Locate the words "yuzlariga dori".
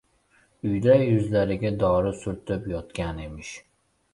1.01-2.15